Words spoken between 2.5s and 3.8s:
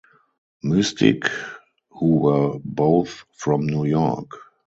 both from